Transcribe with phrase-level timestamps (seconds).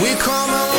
[0.00, 0.69] We come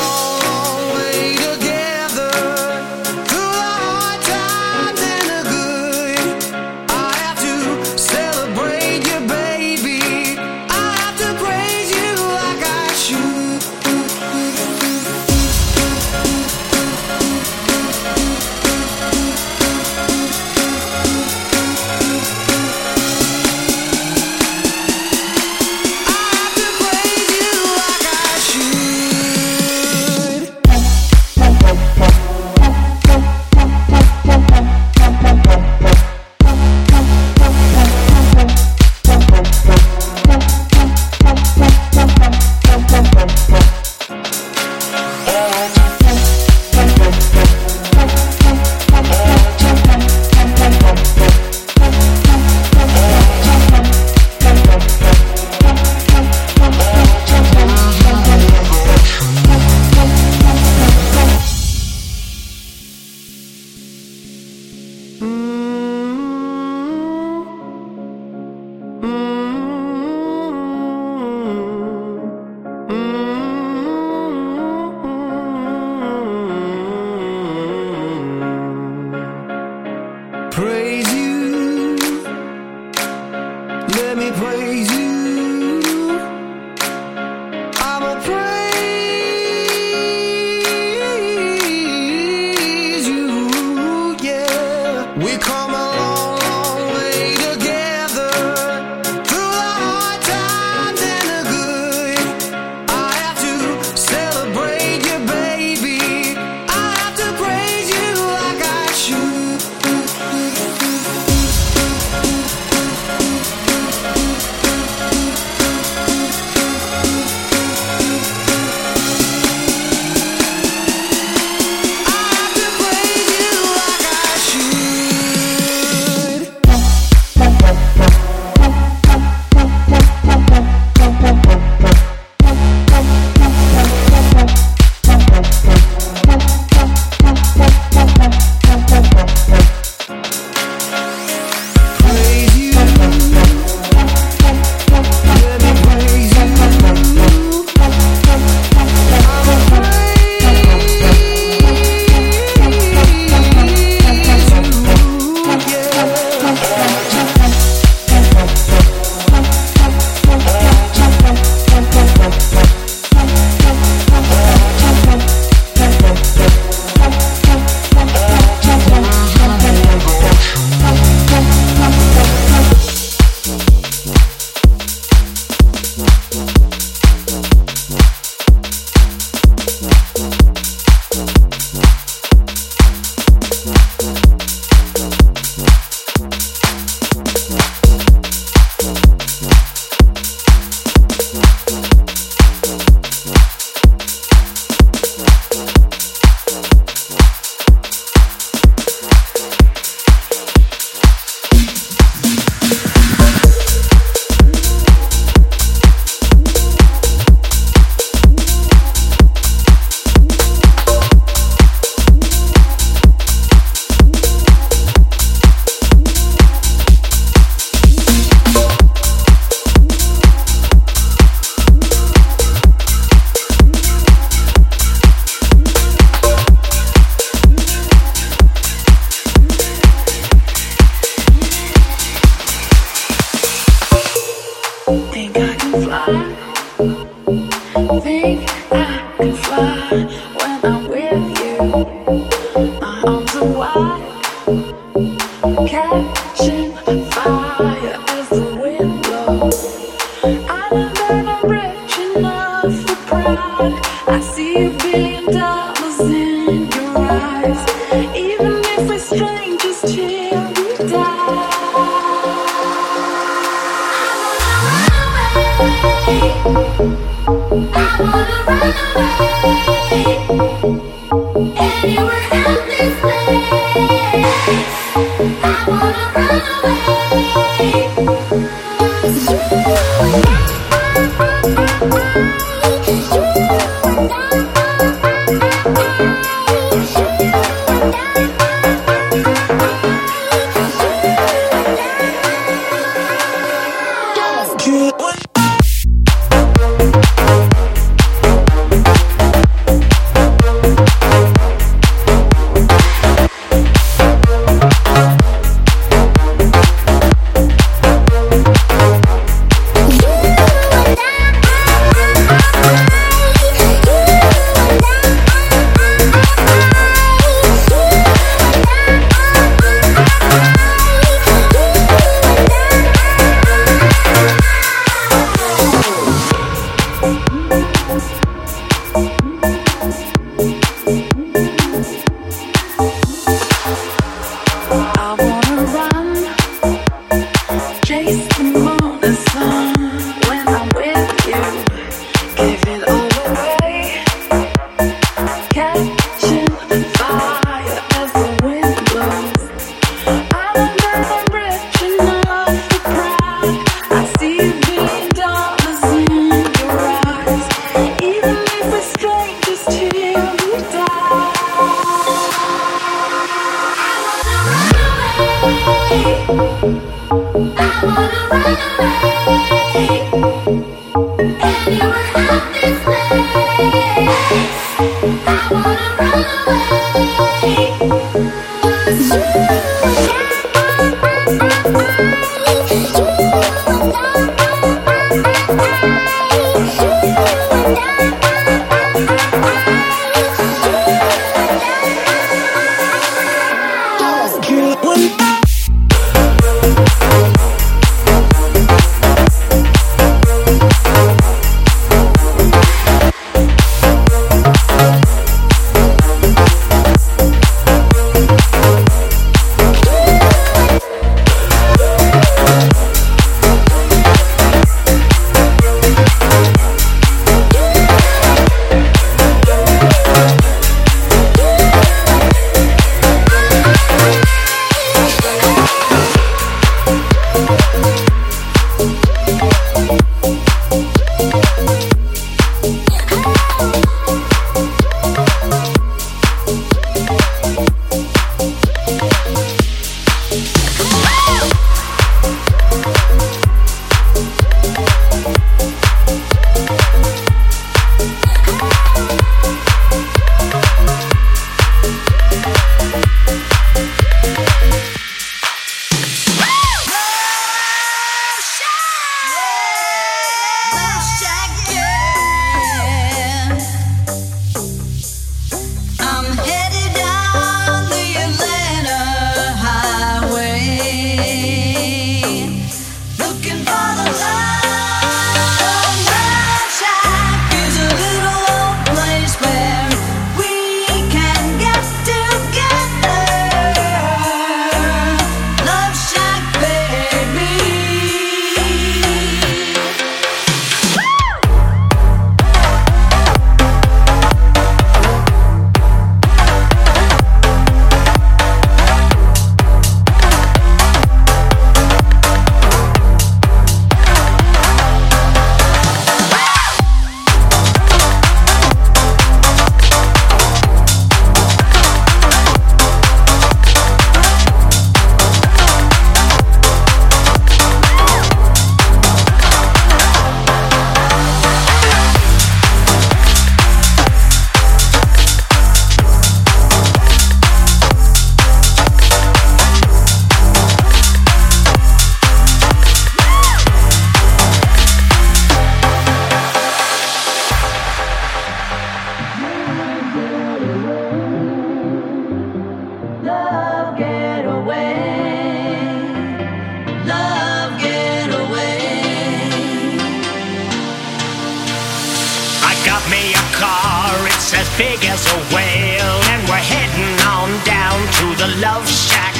[558.62, 559.34] love shack.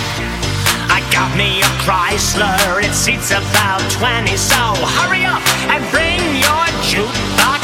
[0.90, 4.56] I got me a Chrysler, it seats about 20, so
[4.98, 7.61] hurry up and bring your jukebox.